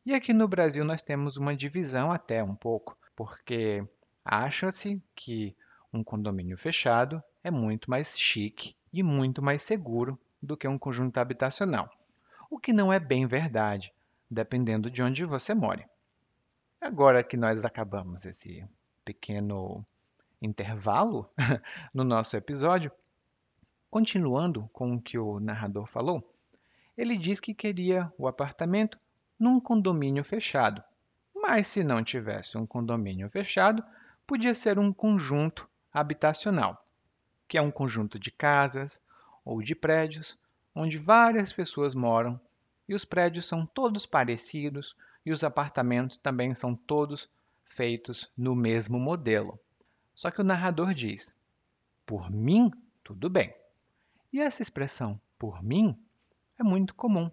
E 0.07 0.15
aqui 0.15 0.33
no 0.33 0.49
Brasil 0.49 0.85
nós 0.85 1.03
temos 1.03 1.37
uma 1.37 1.55
divisão 1.55 2.11
até 2.11 2.43
um 2.43 2.55
pouco, 2.55 2.97
porque 3.15 3.85
acha-se 4.25 5.03
que 5.15 5.55
um 5.93 6.05
condomínio 6.05 6.57
fechado 6.57 7.23
é 7.43 7.51
muito 7.51 7.91
mais 7.91 8.19
chique 8.19 8.75
e 8.93 9.03
muito 9.03 9.43
mais 9.43 9.63
seguro 9.63 10.19
do 10.43 10.57
que 10.57 10.67
um 10.67 10.79
conjunto 10.79 11.19
habitacional, 11.19 11.91
o 12.49 12.59
que 12.59 12.73
não 12.73 12.93
é 12.93 12.99
bem 12.99 13.27
verdade, 13.27 13.93
dependendo 14.31 14.91
de 14.91 15.03
onde 15.03 15.25
você 15.25 15.55
mora. 15.55 15.89
Agora 16.81 17.23
que 17.23 17.37
nós 17.37 17.65
acabamos 17.65 18.25
esse 18.25 18.67
pequeno 19.05 19.85
intervalo 20.41 21.31
no 21.93 22.05
nosso 22.05 22.37
episódio, 22.37 22.91
continuando 23.91 24.69
com 24.73 24.95
o 24.95 25.01
que 25.01 25.19
o 25.19 25.39
narrador 25.41 25.87
falou, 25.87 26.35
ele 26.97 27.17
diz 27.17 27.41
que 27.41 27.53
queria 27.53 28.13
o 28.17 28.27
apartamento 28.27 28.99
num 29.39 29.61
condomínio 29.61 30.25
fechado. 30.25 30.83
Mas 31.35 31.67
se 31.67 31.83
não 31.83 32.05
tivesse 32.05 32.57
um 32.57 32.67
condomínio 32.67 33.29
fechado, 33.31 33.83
podia 34.27 34.55
ser 34.55 34.79
um 34.79 34.93
conjunto 34.93 35.69
habitacional, 35.93 36.87
que 37.49 37.59
é 37.59 37.63
um 37.63 37.71
conjunto 37.71 38.19
de 38.19 38.31
casas 38.31 39.01
ou 39.45 39.63
de 39.63 39.75
prédios 39.75 40.39
onde 40.75 40.99
várias 40.99 41.53
pessoas 41.53 41.95
moram 41.95 42.41
e 42.89 42.95
os 42.95 43.05
prédios 43.05 43.47
são 43.47 43.67
todos 43.67 44.07
parecidos 44.07 44.97
e 45.25 45.33
os 45.33 45.45
apartamentos 45.45 46.17
também 46.17 46.55
são 46.55 46.75
todos 46.75 47.29
feitos 47.65 48.31
no 48.37 48.55
mesmo 48.55 48.99
modelo. 48.99 49.59
Só 50.15 50.31
que 50.31 50.41
o 50.41 50.45
narrador 50.45 50.95
diz: 50.95 51.35
por 52.07 52.31
mim, 52.31 52.71
tudo 53.03 53.31
bem. 53.31 53.55
E 54.33 54.41
essa 54.41 54.63
expressão 54.63 55.21
por 55.39 55.63
mim 55.63 55.99
é 56.59 56.63
muito 56.63 56.95
comum. 56.95 57.31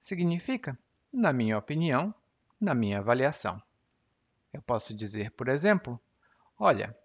Significa 0.00 0.78
na 1.12 1.32
minha 1.32 1.58
opinião, 1.58 2.14
na 2.60 2.74
minha 2.74 2.98
avaliação. 2.98 3.62
Eu 4.52 4.62
posso 4.62 4.94
dizer, 4.94 5.30
por 5.32 5.48
exemplo, 5.48 6.00
olha, 6.58 6.96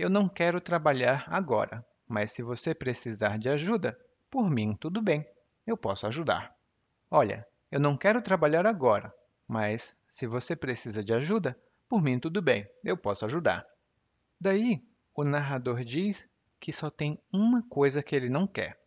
eu 0.00 0.08
não 0.08 0.28
quero 0.28 0.60
trabalhar 0.62 1.26
agora, 1.28 1.84
mas 2.08 2.32
se 2.32 2.42
você 2.42 2.74
precisar 2.74 3.38
de 3.38 3.50
ajuda, 3.50 3.98
por 4.30 4.48
mim 4.48 4.74
tudo 4.74 5.02
bem, 5.02 5.26
eu 5.66 5.76
posso 5.76 6.06
ajudar. 6.06 6.56
Olha, 7.10 7.46
eu 7.70 7.78
não 7.78 7.98
quero 7.98 8.22
trabalhar 8.22 8.66
agora, 8.66 9.12
mas 9.46 9.94
se 10.08 10.26
você 10.26 10.56
precisa 10.56 11.04
de 11.04 11.12
ajuda, 11.12 11.54
por 11.86 12.00
mim 12.00 12.18
tudo 12.18 12.40
bem, 12.40 12.66
eu 12.82 12.96
posso 12.96 13.26
ajudar. 13.26 13.66
Daí, 14.40 14.82
o 15.14 15.22
narrador 15.22 15.84
diz 15.84 16.26
que 16.58 16.72
só 16.72 16.88
tem 16.88 17.20
uma 17.30 17.62
coisa 17.68 18.02
que 18.02 18.16
ele 18.16 18.30
não 18.30 18.46
quer. 18.46 18.80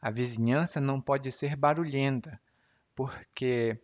a 0.00 0.10
vizinhança 0.10 0.78
não 0.78 1.00
pode 1.00 1.32
ser 1.32 1.56
barulhenta, 1.56 2.38
porque 2.94 3.80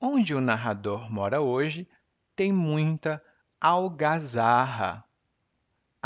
onde 0.00 0.32
o 0.32 0.40
narrador 0.40 1.10
mora 1.10 1.40
hoje 1.40 1.88
tem 2.36 2.52
muita 2.52 3.20
algazarra. 3.60 5.05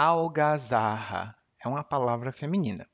Algazarra 0.03 1.37
é 1.63 1.69
uma 1.69 1.85
palavra 1.85 2.33
feminina 2.33 2.89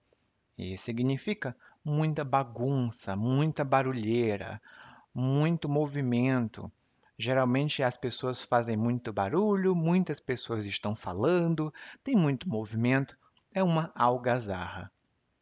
e 0.59 0.77
significa 0.77 1.57
muita 1.85 2.25
bagunça, 2.25 3.15
muita 3.15 3.63
barulheira, 3.63 4.61
muito 5.15 5.69
movimento. 5.69 6.69
Geralmente 7.17 7.81
as 7.81 7.97
pessoas 7.97 8.43
fazem 8.43 8.77
muito 8.77 9.13
barulho, 9.13 9.73
muitas 9.73 10.19
pessoas 10.19 10.65
estão 10.65 10.97
falando, 10.97 11.73
tem 12.03 12.17
muito 12.17 12.49
movimento, 12.49 13.17
é 13.53 13.63
uma 13.63 13.93
algazarra. 13.95 14.91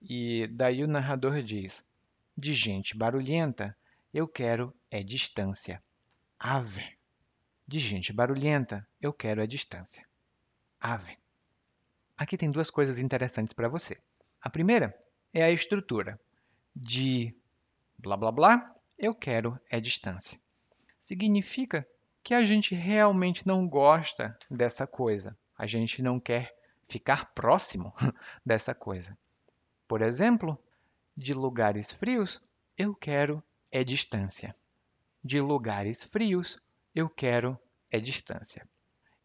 E 0.02 0.46
daí 0.48 0.84
o 0.84 0.86
narrador 0.86 1.40
diz: 1.40 1.82
De 2.36 2.52
gente 2.52 2.94
barulhenta, 2.94 3.74
eu 4.12 4.28
quero 4.28 4.70
é 4.90 5.02
distância. 5.02 5.82
Ave. 6.38 6.84
De 7.66 7.78
gente 7.78 8.12
barulhenta, 8.12 8.86
eu 9.00 9.14
quero 9.14 9.40
é 9.40 9.46
distância. 9.46 10.06
Ave. 10.78 11.23
Aqui 12.16 12.36
tem 12.36 12.50
duas 12.50 12.70
coisas 12.70 12.98
interessantes 12.98 13.52
para 13.52 13.68
você. 13.68 13.98
A 14.40 14.48
primeira 14.48 14.96
é 15.32 15.42
a 15.42 15.50
estrutura. 15.50 16.20
De 16.76 17.34
blá 17.98 18.16
blá 18.16 18.30
blá, 18.30 18.76
eu 18.98 19.14
quero 19.14 19.58
é 19.68 19.80
distância. 19.80 20.40
Significa 21.00 21.86
que 22.22 22.34
a 22.34 22.44
gente 22.44 22.74
realmente 22.74 23.46
não 23.46 23.68
gosta 23.68 24.38
dessa 24.50 24.86
coisa. 24.86 25.36
A 25.58 25.66
gente 25.66 26.02
não 26.02 26.20
quer 26.20 26.56
ficar 26.88 27.32
próximo 27.34 27.92
dessa 28.44 28.74
coisa. 28.74 29.16
Por 29.86 30.00
exemplo, 30.00 30.58
de 31.16 31.32
lugares 31.32 31.92
frios, 31.92 32.40
eu 32.78 32.94
quero 32.94 33.42
é 33.70 33.82
distância. 33.82 34.54
De 35.22 35.40
lugares 35.40 36.04
frios, 36.04 36.60
eu 36.94 37.08
quero 37.08 37.58
é 37.90 37.98
distância. 37.98 38.66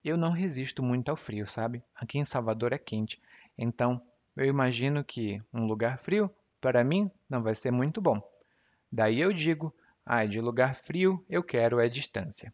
Eu 0.03 0.18
não 0.18 0.32
resisto 0.32 0.82
muito 0.82 1.10
ao 1.10 1.15
frio, 1.15 1.46
sabe? 1.48 1.84
Aqui 1.96 2.18
em 2.18 2.25
Salvador 2.25 2.74
é 2.74 2.77
quente, 2.77 3.22
então 3.58 4.01
eu 4.36 4.46
imagino 4.46 5.03
que 5.03 5.41
um 5.53 5.65
lugar 5.65 5.98
frio, 6.00 6.34
para 6.62 6.84
mim, 6.84 7.12
não 7.29 7.44
vai 7.44 7.53
ser 7.56 7.72
muito 7.72 8.01
bom. 8.01 8.22
Daí 8.91 9.20
eu 9.20 9.34
digo, 9.34 9.75
ah, 10.06 10.25
de 10.25 10.39
lugar 10.39 10.75
frio 10.75 11.24
eu 11.29 11.44
quero 11.44 11.79
é 11.79 11.89
distância. 11.89 12.53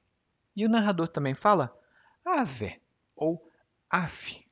E 0.56 0.66
o 0.66 0.70
narrador 0.70 1.08
também 1.08 1.36
fala 1.36 1.76
ave 2.26 2.82
ou 3.16 3.48
af. 3.90 4.44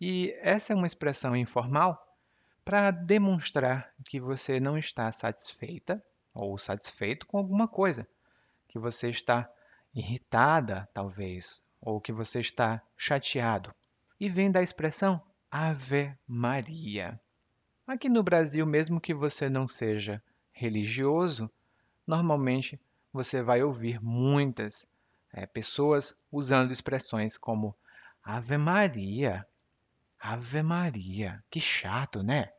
E 0.00 0.32
essa 0.40 0.72
é 0.72 0.76
uma 0.76 0.86
expressão 0.86 1.34
informal 1.34 2.16
para 2.64 2.90
demonstrar 2.90 3.92
que 4.04 4.20
você 4.20 4.60
não 4.60 4.78
está 4.78 5.10
satisfeita 5.10 6.02
ou 6.32 6.56
satisfeito 6.56 7.26
com 7.26 7.38
alguma 7.38 7.66
coisa, 7.66 8.06
que 8.68 8.78
você 8.78 9.08
está 9.08 9.50
irritada, 9.92 10.88
talvez, 10.94 11.60
ou 11.80 12.00
que 12.00 12.12
você 12.12 12.40
está 12.40 12.82
chateado. 12.96 13.74
E 14.18 14.28
vem 14.28 14.50
da 14.50 14.62
expressão 14.62 15.22
Ave 15.50 16.16
Maria. 16.26 17.20
Aqui 17.86 18.08
no 18.08 18.22
Brasil, 18.22 18.66
mesmo 18.66 19.00
que 19.00 19.14
você 19.14 19.48
não 19.48 19.66
seja 19.66 20.22
religioso, 20.52 21.50
normalmente 22.06 22.80
você 23.12 23.42
vai 23.42 23.62
ouvir 23.62 24.02
muitas 24.02 24.86
é, 25.32 25.46
pessoas 25.46 26.14
usando 26.30 26.72
expressões 26.72 27.38
como 27.38 27.74
Ave 28.22 28.58
Maria. 28.58 29.46
Ave 30.18 30.62
Maria. 30.62 31.42
Que 31.50 31.60
chato, 31.60 32.22
né? 32.22 32.52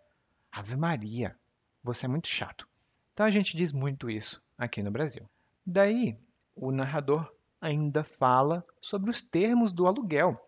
Ave 0.51 0.75
Maria, 0.75 1.38
você 1.83 2.05
é 2.05 2.09
muito 2.09 2.27
chato. 2.27 2.67
Então 3.13 3.25
a 3.25 3.29
gente 3.29 3.55
diz 3.55 3.71
muito 3.71 4.09
isso 4.09 4.41
aqui 4.57 4.81
no 4.81 4.89
Brasil. 4.89 5.29
Daí, 5.65 6.17
o 6.55 6.72
narrador 6.72 7.31
ainda 7.61 8.03
fala 8.03 8.63
sobre 8.81 9.09
os 9.09 9.22
termos 9.22 9.72
do 9.72 9.87
aluguel, 9.87 10.39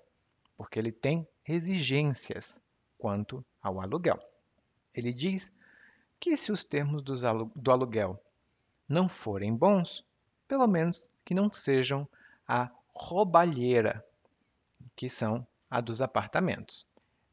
porque 0.57 0.79
ele 0.79 0.91
tem 0.91 1.27
exigências 1.47 2.61
quanto 2.97 3.43
ao 3.61 3.81
aluguel. 3.81 4.19
Ele 4.93 5.13
diz 5.13 5.51
que 6.19 6.37
se 6.37 6.51
os 6.51 6.63
termos 6.63 7.01
do 7.03 7.71
aluguel 7.71 8.21
não 8.87 9.09
forem 9.09 9.55
bons, 9.55 10.05
pelo 10.47 10.67
menos 10.67 11.07
que 11.25 11.33
não 11.33 11.51
sejam 11.51 12.07
a 12.47 12.69
roubalheira, 12.93 14.05
que 14.95 15.09
são 15.09 15.45
a 15.69 15.79
dos 15.81 16.01
apartamentos. 16.01 16.85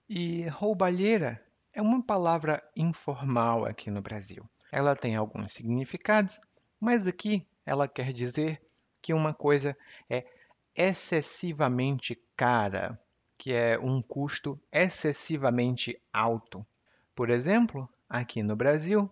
E 0.08 0.46
roubalheira 0.48 1.44
é 1.72 1.82
uma 1.82 2.02
palavra 2.02 2.62
informal 2.74 3.64
aqui 3.64 3.90
no 3.90 4.00
Brasil. 4.00 4.48
Ela 4.70 4.96
tem 4.96 5.16
alguns 5.16 5.52
significados, 5.52 6.40
mas 6.80 7.06
aqui 7.06 7.46
ela 7.66 7.88
quer 7.88 8.12
dizer 8.12 8.60
que 9.00 9.12
uma 9.12 9.32
coisa 9.32 9.76
é 10.08 10.24
excessivamente 10.74 12.20
cara, 12.36 13.00
que 13.36 13.52
é 13.52 13.78
um 13.78 14.00
custo 14.02 14.60
excessivamente 14.72 16.00
alto. 16.12 16.64
Por 17.14 17.30
exemplo, 17.30 17.88
aqui 18.08 18.42
no 18.42 18.54
Brasil, 18.54 19.10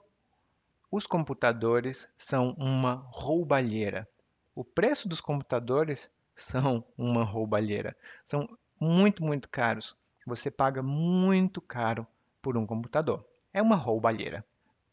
os 0.90 1.07
computadores 1.07 2.09
são 2.16 2.55
uma 2.59 3.07
roubalheira. 3.11 4.09
O 4.55 4.64
preço 4.64 5.09
dos 5.09 5.20
computadores 5.20 6.11
são 6.35 6.85
uma 6.96 7.25
roubalheira. 7.25 7.96
São 8.25 8.49
muito, 8.79 9.25
muito 9.25 9.49
caros. 9.49 9.96
Você 10.27 10.51
paga 10.51 10.83
muito 10.83 11.61
caro 11.61 12.07
por 12.40 12.57
um 12.57 12.66
computador. 12.66 13.27
É 13.53 13.61
uma 13.61 13.77
roubalheira. 13.77 14.44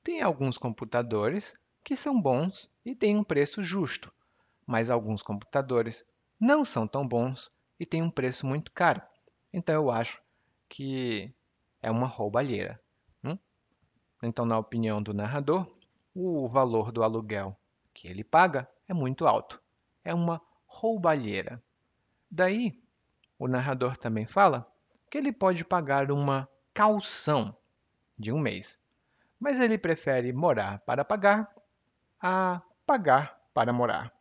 Tem 0.03 0.21
alguns 0.21 0.58
computadores 0.58 1.53
que 1.84 1.95
são 1.95 2.19
bons 2.19 2.69
e 2.86 2.95
têm 2.95 3.17
um 3.17 3.23
preço 3.23 3.62
justo, 3.62 4.12
mas 4.65 4.89
alguns 4.89 5.21
computadores 5.21 6.06
não 6.39 6.63
são 6.63 6.88
tão 6.88 7.08
bons 7.08 7.52
e 7.80 7.86
têm 7.86 8.02
um 8.02 8.10
preço 8.10 8.45
muito 8.45 8.71
caro. 8.71 9.02
Então 9.52 9.76
eu 9.76 9.91
acho 9.91 10.21
que 10.67 11.34
é 11.82 11.91
uma 11.91 12.08
roubalheira. 12.08 12.82
Hum? 13.23 13.38
Então, 14.21 14.45
na 14.45 14.58
opinião 14.58 15.02
do 15.02 15.13
narrador, 15.13 15.67
o 16.15 16.47
valor 16.47 16.91
do 16.91 17.04
aluguel 17.04 17.58
que 17.93 18.08
ele 18.08 18.23
paga 18.23 18.67
é 18.88 18.93
muito 18.93 19.28
alto. 19.28 19.62
É 20.04 20.13
uma 20.13 20.41
roubalheira. 20.65 21.62
Daí, 22.30 22.82
o 23.38 23.47
narrador 23.47 23.97
também 23.97 24.26
fala 24.26 24.67
que 25.10 25.17
ele 25.17 25.32
pode 25.32 25.63
pagar 25.63 26.12
uma 26.12 26.49
calção 26.73 27.56
de 28.17 28.32
um 28.32 28.39
mês, 28.39 28.80
mas 29.39 29.60
ele 29.60 29.78
prefere 29.78 30.34
morar 30.34 30.80
para 30.80 31.06
pagar 31.06 31.54
a 32.19 32.62
pagar 32.86 33.39
para 33.54 33.71
morar. 33.71 34.12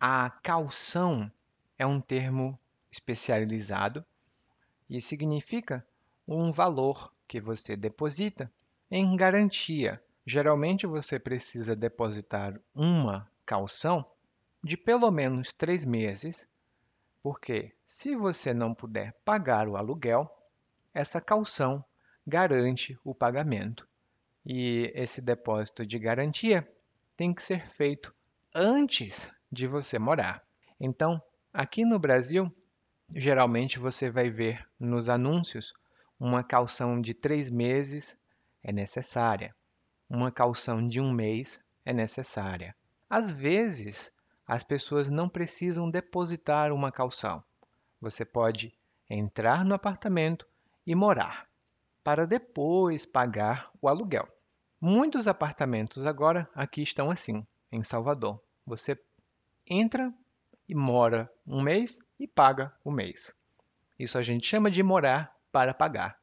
A 0.00 0.30
calção 0.30 1.28
é 1.76 1.84
um 1.84 2.00
termo 2.00 2.56
especializado 2.88 4.04
e 4.88 5.00
significa 5.00 5.84
um 6.26 6.52
valor 6.52 7.12
que 7.26 7.40
você 7.40 7.76
deposita 7.76 8.48
em 8.88 9.16
garantia. 9.16 10.00
Geralmente 10.24 10.86
você 10.86 11.18
precisa 11.18 11.74
depositar 11.74 12.60
uma 12.72 13.28
calção 13.44 14.08
de 14.62 14.76
pelo 14.76 15.10
menos 15.10 15.52
três 15.52 15.84
meses, 15.84 16.48
porque 17.20 17.74
se 17.84 18.14
você 18.14 18.54
não 18.54 18.72
puder 18.72 19.16
pagar 19.24 19.66
o 19.66 19.76
aluguel, 19.76 20.30
essa 20.94 21.20
calção 21.20 21.84
garante 22.24 22.96
o 23.02 23.12
pagamento. 23.12 23.84
E 24.46 24.92
esse 24.94 25.20
depósito 25.20 25.84
de 25.84 25.98
garantia 25.98 26.72
tem 27.16 27.34
que 27.34 27.42
ser 27.42 27.68
feito 27.70 28.14
antes 28.54 29.28
de 29.50 29.66
você 29.66 29.98
morar. 29.98 30.42
Então, 30.80 31.20
aqui 31.52 31.84
no 31.84 31.98
Brasil, 31.98 32.54
geralmente 33.14 33.78
você 33.78 34.10
vai 34.10 34.30
ver 34.30 34.66
nos 34.78 35.08
anúncios 35.08 35.72
uma 36.18 36.42
calção 36.42 37.00
de 37.00 37.14
três 37.14 37.48
meses 37.48 38.18
é 38.62 38.72
necessária, 38.72 39.54
uma 40.10 40.32
calção 40.32 40.86
de 40.86 41.00
um 41.00 41.12
mês 41.12 41.60
é 41.84 41.92
necessária. 41.92 42.74
Às 43.08 43.30
vezes, 43.30 44.12
as 44.46 44.62
pessoas 44.62 45.10
não 45.10 45.28
precisam 45.28 45.90
depositar 45.90 46.72
uma 46.72 46.90
calção. 46.90 47.42
Você 48.00 48.24
pode 48.24 48.74
entrar 49.08 49.64
no 49.64 49.74
apartamento 49.74 50.46
e 50.86 50.94
morar, 50.94 51.46
para 52.02 52.26
depois 52.26 53.06
pagar 53.06 53.70
o 53.80 53.88
aluguel. 53.88 54.28
Muitos 54.80 55.26
apartamentos 55.26 56.04
agora 56.04 56.48
aqui 56.54 56.82
estão 56.82 57.10
assim, 57.10 57.46
em 57.70 57.82
Salvador. 57.82 58.40
Você 58.66 58.98
entra 59.68 60.12
e 60.68 60.74
mora 60.74 61.32
um 61.46 61.62
mês 61.62 62.00
e 62.18 62.26
paga 62.26 62.72
o 62.84 62.90
mês. 62.90 63.34
Isso 63.98 64.18
a 64.18 64.22
gente 64.22 64.46
chama 64.46 64.70
de 64.70 64.82
morar 64.82 65.34
para 65.50 65.74
pagar. 65.74 66.18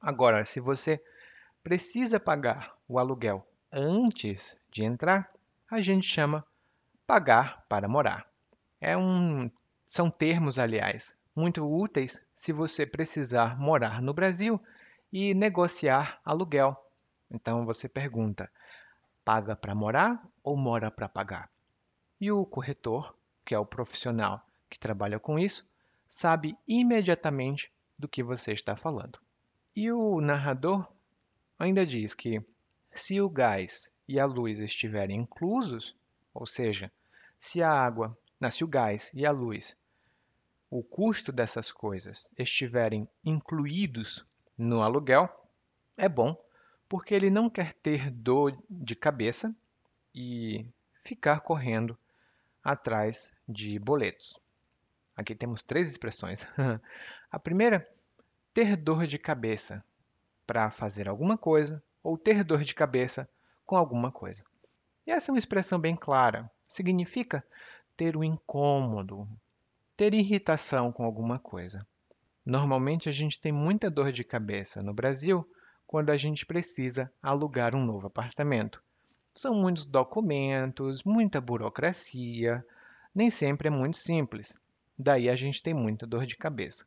Agora, 0.00 0.44
se 0.44 0.60
você 0.60 1.02
precisa 1.62 2.18
pagar 2.18 2.74
o 2.88 2.98
aluguel 2.98 3.46
antes 3.70 4.58
de 4.70 4.84
entrar, 4.84 5.32
a 5.70 5.80
gente 5.80 6.06
chama 6.06 6.44
pagar 7.06 7.64
para 7.68 7.88
morar. 7.88 8.26
É 8.80 8.96
um, 8.96 9.50
são 9.84 10.10
termos, 10.10 10.58
aliás, 10.58 11.16
muito 11.34 11.64
úteis 11.64 12.24
se 12.34 12.52
você 12.52 12.84
precisar 12.84 13.58
morar 13.58 14.02
no 14.02 14.12
Brasil 14.12 14.60
e 15.12 15.34
negociar 15.34 16.20
aluguel. 16.24 16.76
Então 17.30 17.64
você 17.64 17.88
pergunta: 17.88 18.50
paga 19.24 19.54
para 19.54 19.74
morar 19.74 20.22
ou 20.42 20.56
mora 20.56 20.90
para 20.90 21.08
pagar? 21.08 21.51
E 22.22 22.30
o 22.30 22.46
corretor, 22.46 23.16
que 23.44 23.52
é 23.52 23.58
o 23.58 23.66
profissional 23.66 24.46
que 24.70 24.78
trabalha 24.78 25.18
com 25.18 25.40
isso, 25.40 25.68
sabe 26.06 26.56
imediatamente 26.68 27.72
do 27.98 28.06
que 28.06 28.22
você 28.22 28.52
está 28.52 28.76
falando. 28.76 29.18
E 29.74 29.90
o 29.90 30.20
narrador 30.20 30.86
ainda 31.58 31.84
diz 31.84 32.14
que 32.14 32.40
se 32.92 33.20
o 33.20 33.28
gás 33.28 33.90
e 34.06 34.20
a 34.20 34.24
luz 34.24 34.60
estiverem 34.60 35.18
inclusos, 35.18 35.96
ou 36.32 36.46
seja, 36.46 36.92
se 37.40 37.60
a 37.60 37.72
água, 37.72 38.16
se 38.52 38.62
o 38.62 38.68
gás 38.68 39.10
e 39.12 39.26
a 39.26 39.32
luz, 39.32 39.76
o 40.70 40.80
custo 40.80 41.32
dessas 41.32 41.72
coisas 41.72 42.28
estiverem 42.38 43.08
incluídos 43.24 44.24
no 44.56 44.80
aluguel, 44.80 45.28
é 45.96 46.08
bom, 46.08 46.40
porque 46.88 47.16
ele 47.16 47.30
não 47.30 47.50
quer 47.50 47.72
ter 47.72 48.12
dor 48.12 48.56
de 48.70 48.94
cabeça 48.94 49.52
e 50.14 50.64
ficar 51.02 51.40
correndo 51.40 51.98
atrás 52.62 53.32
de 53.48 53.78
boletos. 53.78 54.38
Aqui 55.16 55.34
temos 55.34 55.62
três 55.62 55.90
expressões. 55.90 56.46
A 57.30 57.38
primeira, 57.38 57.86
ter 58.54 58.76
dor 58.76 59.06
de 59.06 59.18
cabeça 59.18 59.84
para 60.46 60.70
fazer 60.70 61.08
alguma 61.08 61.36
coisa 61.36 61.82
ou 62.02 62.18
ter 62.18 62.42
dor 62.44 62.62
de 62.62 62.74
cabeça 62.74 63.28
com 63.64 63.76
alguma 63.76 64.10
coisa. 64.10 64.44
E 65.06 65.10
essa 65.10 65.30
é 65.30 65.32
uma 65.32 65.38
expressão 65.38 65.78
bem 65.78 65.94
clara. 65.94 66.50
Significa 66.68 67.44
ter 67.96 68.16
um 68.16 68.24
incômodo, 68.24 69.28
ter 69.96 70.14
irritação 70.14 70.92
com 70.92 71.04
alguma 71.04 71.38
coisa. 71.38 71.86
Normalmente 72.44 73.08
a 73.08 73.12
gente 73.12 73.40
tem 73.40 73.52
muita 73.52 73.90
dor 73.90 74.10
de 74.10 74.24
cabeça 74.24 74.82
no 74.82 74.92
Brasil 74.92 75.48
quando 75.86 76.10
a 76.10 76.16
gente 76.16 76.46
precisa 76.46 77.12
alugar 77.22 77.74
um 77.74 77.84
novo 77.84 78.06
apartamento. 78.06 78.82
São 79.34 79.54
muitos 79.54 79.86
documentos, 79.86 81.02
muita 81.04 81.40
burocracia, 81.40 82.64
nem 83.14 83.30
sempre 83.30 83.68
é 83.68 83.70
muito 83.70 83.96
simples. 83.96 84.58
Daí 84.98 85.28
a 85.28 85.36
gente 85.36 85.62
tem 85.62 85.72
muita 85.72 86.06
dor 86.06 86.26
de 86.26 86.36
cabeça. 86.36 86.86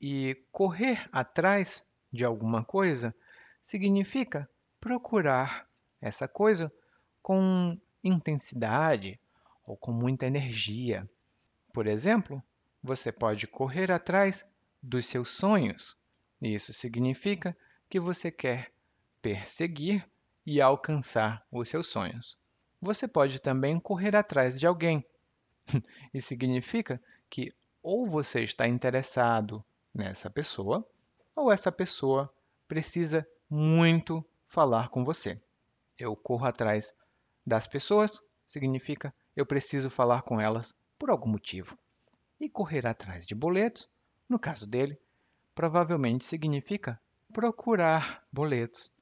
E 0.00 0.42
correr 0.50 1.08
atrás 1.12 1.82
de 2.12 2.24
alguma 2.24 2.64
coisa 2.64 3.14
significa 3.62 4.48
procurar 4.80 5.68
essa 6.00 6.28
coisa 6.28 6.72
com 7.22 7.78
intensidade 8.02 9.18
ou 9.64 9.76
com 9.76 9.92
muita 9.92 10.26
energia. 10.26 11.08
Por 11.72 11.86
exemplo, 11.86 12.42
você 12.82 13.10
pode 13.10 13.46
correr 13.46 13.90
atrás 13.90 14.44
dos 14.82 15.06
seus 15.06 15.30
sonhos. 15.30 15.96
Isso 16.40 16.72
significa 16.72 17.56
que 17.88 17.98
você 17.98 18.30
quer 18.30 18.70
perseguir 19.20 20.08
e 20.46 20.60
alcançar 20.60 21.44
os 21.50 21.68
seus 21.68 21.88
sonhos. 21.88 22.38
Você 22.80 23.08
pode 23.08 23.40
também 23.40 23.80
correr 23.80 24.14
atrás 24.14 24.58
de 24.58 24.66
alguém. 24.66 25.04
Isso 26.14 26.28
significa 26.28 27.02
que 27.28 27.52
ou 27.82 28.06
você 28.06 28.42
está 28.42 28.66
interessado 28.68 29.64
nessa 29.92 30.30
pessoa, 30.30 30.86
ou 31.34 31.50
essa 31.50 31.72
pessoa 31.72 32.32
precisa 32.68 33.26
muito 33.50 34.24
falar 34.46 34.88
com 34.88 35.04
você. 35.04 35.40
Eu 35.98 36.14
corro 36.14 36.46
atrás 36.46 36.94
das 37.44 37.66
pessoas 37.66 38.20
significa 38.46 39.14
eu 39.34 39.44
preciso 39.44 39.90
falar 39.90 40.22
com 40.22 40.40
elas 40.40 40.74
por 40.98 41.10
algum 41.10 41.28
motivo. 41.28 41.76
E 42.38 42.48
correr 42.48 42.86
atrás 42.86 43.26
de 43.26 43.34
boletos, 43.34 43.88
no 44.28 44.38
caso 44.38 44.66
dele, 44.66 44.98
provavelmente 45.54 46.24
significa 46.24 47.00
procurar 47.32 48.26
boletos. 48.32 48.92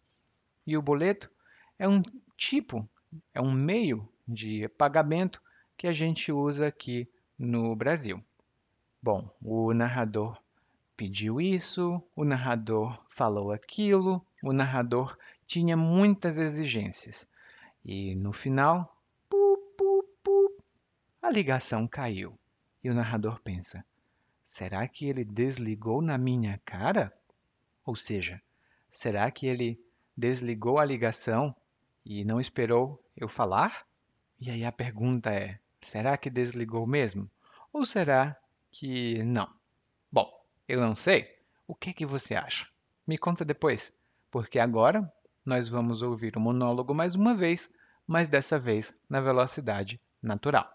E 0.67 0.77
o 0.77 0.83
boleto 0.83 1.31
é 1.79 1.89
um 1.89 2.03
tipo, 2.37 2.89
é 3.33 3.41
um 3.41 3.53
meio 3.53 4.09
de 4.27 4.69
pagamento 4.71 5.41
que 5.77 5.87
a 5.87 5.93
gente 5.93 6.33
usa 6.33 6.67
aqui 6.67 7.09
no 7.39 7.75
Brasil. 7.75 8.23
Bom, 9.03 9.29
o 9.43 9.73
narrador 9.75 10.39
pediu 10.97 11.41
isso, 11.41 12.03
o 12.15 12.25
narrador 12.25 13.05
falou 13.11 13.53
aquilo, 13.53 14.25
o 14.43 14.53
narrador 14.53 15.17
tinha 15.47 15.77
muitas 15.77 16.39
exigências. 16.39 17.29
E 17.85 18.15
no 18.15 18.33
final, 18.33 18.97
pu, 19.29 19.59
pu, 19.77 20.09
pu, 20.23 20.63
a 21.21 21.31
ligação 21.31 21.87
caiu. 21.87 22.39
E 22.83 22.89
o 22.89 22.95
narrador 22.95 23.41
pensa: 23.43 23.85
será 24.43 24.87
que 24.89 25.07
ele 25.07 25.25
desligou 25.25 26.01
na 26.01 26.17
minha 26.17 26.61
cara? 26.65 27.13
Ou 27.85 27.95
seja, 27.95 28.41
será 28.91 29.31
que 29.31 29.47
ele 29.47 29.79
desligou 30.17 30.79
a 30.79 30.85
ligação 30.85 31.55
e 32.05 32.25
não 32.25 32.41
esperou 32.41 33.03
eu 33.17 33.29
falar? 33.29 33.87
E 34.41 34.51
aí 34.51 34.65
a 34.65 34.73
pergunta 34.73 35.31
é: 35.31 35.59
será 35.81 36.17
que 36.17 36.29
desligou 36.29 36.87
mesmo? 36.87 37.31
Ou 37.73 37.85
será 37.85 38.37
que 38.71 39.23
não? 39.25 39.49
Bom, 40.11 40.31
eu 40.69 40.81
não 40.81 40.95
sei. 40.95 41.29
O 41.67 41.75
que, 41.75 41.93
que 41.93 42.05
você 42.05 42.35
acha? 42.35 42.67
Me 43.07 43.17
conta 43.17 43.45
depois, 43.45 43.93
porque 44.31 44.59
agora 44.59 45.11
nós 45.45 45.69
vamos 45.69 46.03
ouvir 46.03 46.37
o 46.37 46.41
monólogo 46.41 46.95
mais 46.95 47.15
uma 47.15 47.35
vez, 47.35 47.71
mas 48.07 48.29
dessa 48.29 48.59
vez 48.59 48.95
na 49.09 49.21
velocidade 49.21 50.01
natural. 50.23 50.71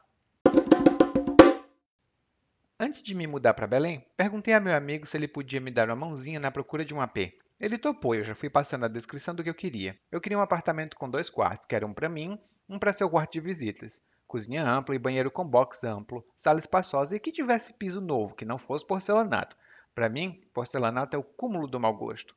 Antes 2.79 3.03
de 3.03 3.13
me 3.13 3.27
mudar 3.27 3.53
para 3.53 3.67
Belém, 3.67 4.05
perguntei 4.15 4.53
a 4.53 4.59
meu 4.59 4.73
amigo 4.73 5.05
se 5.05 5.17
ele 5.17 5.27
podia 5.27 5.59
me 5.59 5.69
dar 5.69 5.89
uma 5.89 5.95
mãozinha 5.95 6.39
na 6.39 6.49
procura 6.49 6.85
de 6.85 6.93
um 6.93 7.01
AP. 7.01 7.17
Ele 7.59 7.77
topou, 7.77 8.15
eu 8.15 8.23
já 8.23 8.33
fui 8.33 8.49
passando 8.49 8.85
a 8.85 8.87
descrição 8.87 9.35
do 9.35 9.43
que 9.43 9.49
eu 9.49 9.53
queria. 9.53 9.99
Eu 10.09 10.21
queria 10.21 10.37
um 10.37 10.41
apartamento 10.41 10.95
com 10.95 11.09
dois 11.09 11.29
quartos, 11.29 11.67
que 11.67 11.75
era 11.75 11.85
um 11.85 11.93
para 11.93 12.07
mim, 12.07 12.39
um 12.69 12.79
para 12.79 12.93
seu 12.93 13.09
quarto 13.09 13.33
de 13.33 13.41
visitas. 13.41 14.01
Cozinha 14.25 14.65
ampla 14.65 14.95
e 14.95 14.99
banheiro 14.99 15.29
com 15.29 15.45
box 15.45 15.83
amplo, 15.83 16.25
sala 16.37 16.59
espaçosa 16.59 17.17
e 17.17 17.19
que 17.19 17.33
tivesse 17.33 17.73
piso 17.73 17.99
novo, 17.99 18.33
que 18.33 18.45
não 18.45 18.57
fosse 18.57 18.87
porcelanato. 18.87 19.57
Para 19.93 20.07
mim, 20.07 20.39
porcelanato 20.53 21.17
é 21.17 21.19
o 21.19 21.23
cúmulo 21.23 21.67
do 21.67 21.81
mau 21.81 21.93
gosto. 21.93 22.33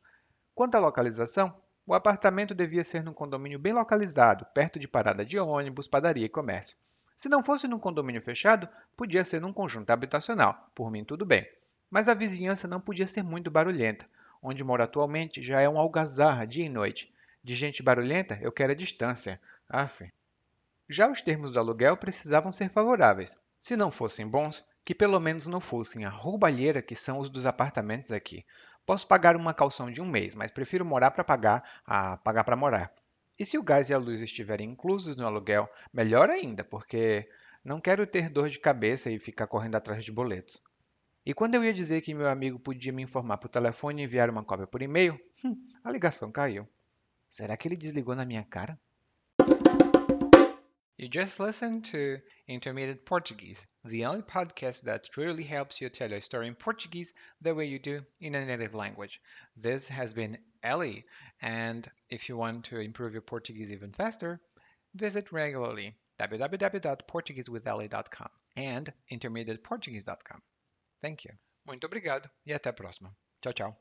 Quanto 0.57 0.75
à 0.75 0.81
localização, 0.81 1.55
o 1.87 1.95
apartamento 1.95 2.53
devia 2.53 2.83
ser 2.83 3.05
num 3.05 3.13
condomínio 3.13 3.61
bem 3.61 3.73
localizado, 3.73 4.45
perto 4.53 4.77
de 4.77 4.89
parada 4.89 5.25
de 5.25 5.39
ônibus, 5.39 5.87
padaria 5.87 6.27
e 6.27 6.29
comércio. 6.29 6.77
Se 7.17 7.29
não 7.29 7.45
fosse 7.45 7.69
num 7.69 7.79
condomínio 7.79 8.23
fechado, 8.23 8.69
podia 8.97 9.25
ser 9.25 9.41
num 9.41 9.53
conjunto 9.53 9.91
habitacional. 9.91 10.69
Por 10.75 10.91
mim, 10.91 11.05
tudo 11.05 11.25
bem. 11.25 11.49
Mas 11.89 12.09
a 12.09 12.15
vizinhança 12.15 12.67
não 12.67 12.81
podia 12.81 13.07
ser 13.07 13.23
muito 13.23 13.53
barulhenta. 13.53 14.05
Onde 14.43 14.65
moro 14.65 14.83
atualmente 14.83 15.41
já 15.41 15.61
é 15.61 15.69
um 15.69 15.79
algazarra 15.79 16.45
dia 16.45 16.67
e 16.67 16.69
noite. 16.69 17.15
De 17.45 17.55
gente 17.55 17.83
barulhenta, 17.83 18.37
eu 18.43 18.51
quero 18.51 18.73
a 18.73 18.75
distância. 18.75 19.41
Aff. 19.69 20.13
Já 20.89 21.09
os 21.09 21.21
termos 21.21 21.53
do 21.53 21.61
aluguel 21.61 21.97
precisavam 21.97 22.51
ser 22.51 22.69
favoráveis. 22.69 23.39
Se 23.61 23.77
não 23.77 23.93
fossem 23.93 24.27
bons, 24.27 24.65
que 24.85 24.95
pelo 24.95 25.21
menos 25.21 25.47
não 25.47 25.61
fossem 25.61 26.05
a 26.05 26.11
roubalheira 26.11 26.83
que 26.83 26.97
são 26.97 27.19
os 27.19 27.31
dos 27.31 27.47
apartamentos 27.47 28.11
aqui. 28.11 28.45
Posso 28.85 29.07
pagar 29.07 29.37
uma 29.37 29.55
calção 29.55 29.91
de 29.91 30.03
um 30.03 30.07
mês, 30.07 30.35
mas 30.35 30.51
prefiro 30.51 30.85
morar 30.85 31.13
para 31.13 31.23
pagar 31.23 31.81
a 31.87 32.17
pagar 32.17 32.43
para 32.43 32.57
morar. 32.57 32.93
E 33.39 33.47
se 33.47 33.57
o 33.57 33.63
gás 33.63 33.91
e 33.91 33.95
a 33.95 33.99
luz 33.99 34.21
estiverem 34.21 34.71
inclusos 34.71 35.15
no 35.15 35.25
aluguel, 35.25 35.69
melhor 35.93 36.29
ainda, 36.31 36.65
porque 36.65 37.29
não 37.65 37.81
quero 37.81 38.07
ter 38.07 38.29
dor 38.29 38.49
de 38.49 38.59
cabeça 38.59 39.09
e 39.09 39.21
ficar 39.21 39.47
correndo 39.47 39.77
atrás 39.77 40.05
de 40.05 40.11
boletos. 40.11 40.61
E 41.25 41.33
quando 41.33 41.55
eu 41.55 41.65
ia 41.65 41.73
dizer 41.73 42.01
que 42.01 42.15
meu 42.15 42.29
amigo 42.29 42.59
podia 42.59 42.93
me 42.93 43.03
informar 43.03 43.39
por 43.39 43.49
telefone 43.49 44.03
e 44.03 44.05
enviar 44.05 44.29
uma 44.29 44.43
cópia 44.43 44.67
por 44.67 44.83
e-mail, 44.83 45.21
hum, 45.45 45.57
a 45.85 45.91
ligação 45.91 46.33
caiu. 46.33 46.69
Será 47.29 47.57
que 47.57 47.69
ele 47.69 47.77
desligou 47.77 48.17
na 48.17 48.25
minha 48.25 48.43
cara? 48.43 48.77
You 50.99 51.09
just 51.13 51.41
listened 51.41 51.91
to 51.91 52.23
Intermediate 52.47 53.03
Portuguese, 53.05 53.67
the 53.85 54.07
only 54.07 54.23
podcast 54.23 54.85
that 54.85 55.11
truly 55.11 55.43
helps 55.43 55.81
you 55.81 55.91
tell 55.91 56.13
a 56.13 56.21
story 56.21 56.47
in 56.49 56.55
Portuguese 56.55 57.15
the 57.41 57.53
way 57.53 57.67
you 57.67 57.79
do 57.79 58.05
in 58.21 58.35
a 58.35 58.45
native 58.45 58.75
language. 58.75 59.19
This 59.57 59.89
has 59.89 60.13
been 60.13 60.39
Ellie, 60.63 61.07
and 61.41 61.91
if 62.09 62.29
you 62.29 62.37
want 62.37 62.65
to 62.67 62.81
improve 62.81 63.15
your 63.15 63.23
Portuguese 63.23 63.73
even 63.73 63.93
faster, 63.93 64.41
visit 64.95 65.33
regularly 65.33 65.97
www.portuguesewithellie.com 66.19 68.29
and 68.57 68.93
intermediateportuguese.com. 69.11 70.43
Thank 71.03 71.27
you. 71.29 71.39
Muito 71.65 71.85
obrigado 71.87 72.31
e 72.47 72.53
até 72.55 72.71
a 72.71 72.73
próxima. 72.73 73.17
Tchau, 73.41 73.53
tchau. 73.53 73.77